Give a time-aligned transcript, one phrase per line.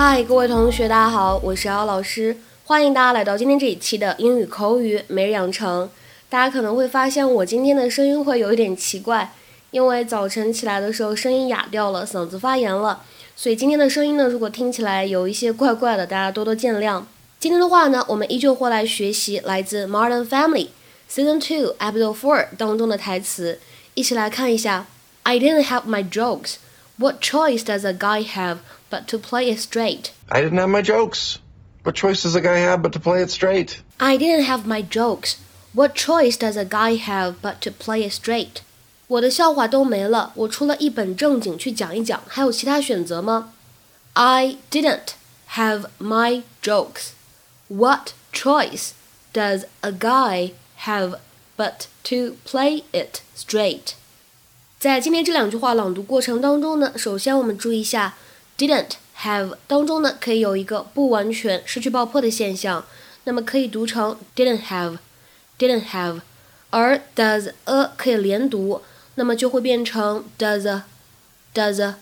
[0.00, 2.36] 嗨，各位同学，大家好，我是姚老师，
[2.66, 5.90] 欢迎大家来到今天这一期的英语口语每日养成。
[6.28, 9.34] 大家可能会发现我今天的声音会有一点奇怪，
[9.72, 13.02] 因为早晨起来的时候声音哑掉了，嗓子发炎了，
[13.34, 17.02] 所以今天的声音呢，如果听起来有一些怪怪的，大家多多见谅。
[17.40, 20.68] 今天的话呢，我们依旧会来学习来自《Modern Family》
[21.10, 23.58] Season Two Episode Four 当中的台词，
[23.94, 24.86] 一起来看一下。
[25.24, 26.54] I didn't have my jokes.
[26.97, 28.59] What choice does a guy have
[28.89, 30.11] but to play it straight?
[30.29, 31.39] I didn't have my jokes.
[31.83, 33.81] What choice does a guy have but to play it straight?
[33.97, 35.37] I didn't have my jokes.
[35.73, 38.61] What choice does a guy have but to play it straight?
[39.07, 43.53] 我的笑话都没了，我除了一本正经去讲一讲，还有其他选择吗？
[44.13, 45.15] I didn't
[45.55, 47.09] have my jokes.
[47.67, 48.91] What choice
[49.33, 50.51] does a guy
[50.85, 51.19] have
[51.57, 53.95] but to play it straight?
[54.78, 58.14] 在今天这两句话朗读过程当中呢，首先我们注意一下
[58.56, 62.84] didn't have 当中呢可以有一个不完全失去爆破的现象，
[63.24, 64.98] 那么可以读成 didn't have
[65.58, 66.20] didn't have，
[66.70, 68.80] 而 does a 可以连读，
[69.16, 70.82] 那么就会变成 does
[71.52, 71.94] does，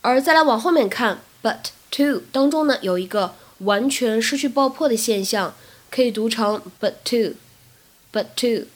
[0.00, 5.54] 而再来往后面看 but to 当中呢有一个完全失去爆破的现象，
[5.90, 7.34] 可以读成 but to
[8.10, 8.68] but to。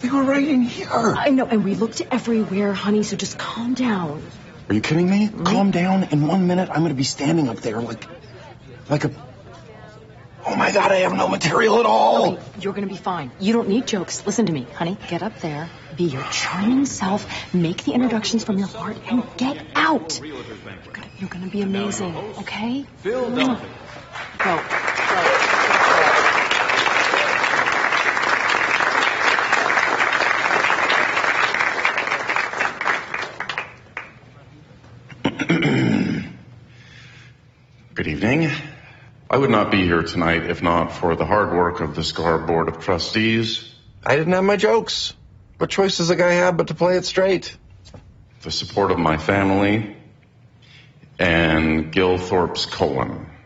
[0.00, 0.88] They were right in here.
[0.92, 4.22] I know, and we looked everywhere, honey, so just calm down.
[4.68, 5.26] Are you kidding me?
[5.26, 5.42] Mm-hmm.
[5.42, 6.04] Calm down.
[6.04, 8.04] In one minute, I'm going to be standing up there like,
[8.88, 9.10] like a.
[10.46, 12.36] Oh my God, I have no material at all.
[12.36, 13.32] Honey, you're gonna be fine.
[13.40, 14.24] You don't need jokes.
[14.24, 14.96] Listen to me, honey.
[15.08, 19.66] Get up there, be your charming self, make the introductions from your heart, and get
[19.74, 20.20] out.
[20.22, 22.86] You're gonna, be amazing, okay?
[22.98, 23.68] Phil Dunphy.
[24.38, 24.87] Go.
[37.98, 38.48] Good evening.
[39.28, 42.38] I would not be here tonight if not for the hard work of the SCAR
[42.38, 43.74] Board of Trustees,
[44.06, 45.14] I didn't have my jokes.
[45.56, 47.56] What choice does a guy have but to play it straight?
[48.42, 49.96] the support of my family,
[51.18, 53.26] and Gil Thorpe's colon.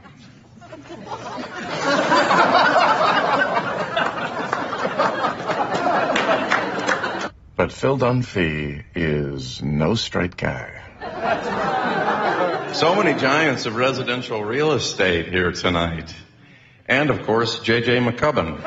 [7.56, 10.82] But Phil Dunphy is no straight guy.
[12.73, 16.13] So many giants of residential real estate here tonight.
[16.87, 17.99] And of course, J.J.
[17.99, 18.57] McCubbin.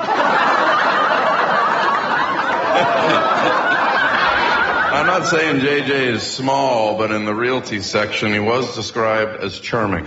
[4.93, 9.59] I'm not saying JJ is small, but in the realty section, he was described as
[9.59, 10.07] charming.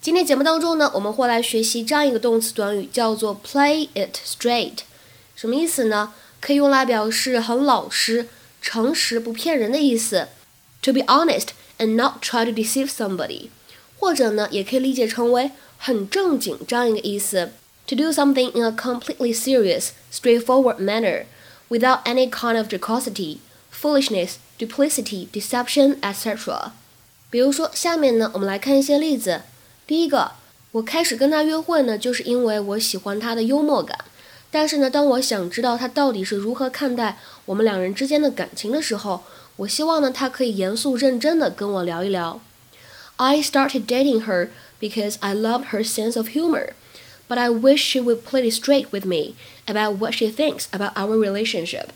[0.00, 4.78] 今天节目当中呢，我们会来学习这样一个动词短语，叫做 play it straight。
[5.36, 6.12] 什么意思呢？
[6.40, 8.28] 可以用来表示很老实、
[8.60, 10.28] 诚实、不骗人的意思。
[10.84, 13.48] To be honest and not try to deceive somebody，
[13.98, 17.52] 或者呢，也可以理解成为很正经这样一个意思。
[17.86, 21.24] To do something in a completely serious, straightforward manner,
[21.68, 23.38] without any kind of jocosity,
[23.72, 26.70] foolishness, duplicity, deception, etc.
[27.30, 29.42] 比如说，下面呢，我们来看一些例子。
[29.86, 30.32] 第一个，
[30.72, 33.98] 我开始跟他约会呢，就是因为我喜欢他的幽默感。
[34.50, 39.22] 但是呢，当我想知道他到底是如何看待我们两人之间的感情的时候，
[39.56, 42.40] 我希望呢，他可以严肃认真的跟我聊一聊。
[43.16, 44.48] I started dating her
[44.80, 46.70] because I loved her sense of humor,
[47.28, 49.34] but I wish she would play it straight with me
[49.66, 51.90] about what she thinks about our relationship.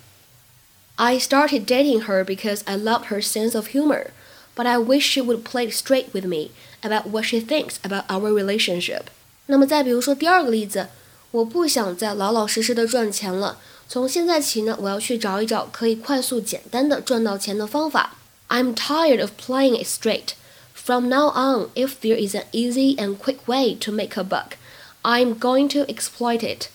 [0.97, 4.13] I started dating her because I loved her sense of humor,
[4.55, 6.51] but I wish she would play it straight with me
[6.83, 9.07] about what she thinks about our relationship.
[9.47, 10.89] 那么再比如说第二个例子，
[11.31, 18.17] 我不想再老老实实的赚钱了，从现在起呢，我要去找一找可以快速简单的赚到钱的方法。
[18.49, 20.35] I'm tired of playing it straight.
[20.73, 24.57] From now on, if there is an easy and quick way to make a buck,
[25.03, 26.69] I'm going to exploit it.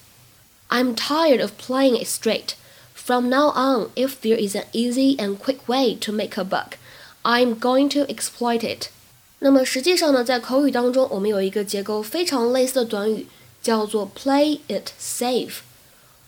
[0.68, 2.56] I'm tired of playing it straight.
[2.94, 6.78] From now on, if there is an easy and quick way to make a buck,
[7.24, 8.90] I'm going to exploit it.
[9.40, 13.26] 那么实际上呢，在口语当中，我们有一个结构非常类似的短语，
[13.65, 15.55] 叫做 play it safe。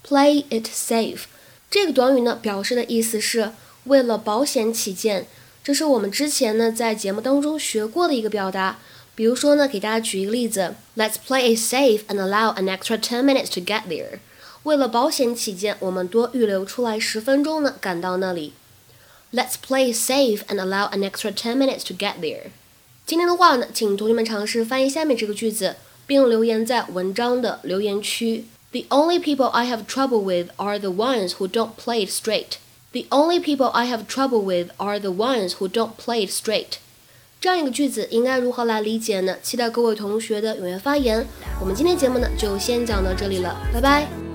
[0.03, 1.25] play it safe
[1.71, 3.53] 这个短语呢，表示的意思是
[3.85, 5.27] 为了保险起见，
[5.63, 8.79] 这是我们之前呢在节目当中学过的一个表达。
[9.15, 14.21] 比如说呢，给大家举一个例子：Let's play it safe and allow an extra ten minutes to get there。
[14.63, 18.55] 为了保险起见，我们多预留出来十分钟呢，赶到那里。
[19.33, 22.51] Let's play it safe and allow an extra ten minutes to get there。
[23.07, 28.45] 今天的话呢，请同学们尝试翻译下面这个句子，并留言在文章的留言区。
[28.73, 32.59] The only people I have trouble with are the ones who don't play it straight.
[32.93, 36.79] The only people I have trouble with are the ones who don't play it straight.
[37.41, 39.37] 这样一个句子应该如何来理解呢？
[39.43, 41.27] 期待各位同学的踊跃发言。
[41.61, 44.26] 我们今天节目呢就先讲到这里了，拜拜。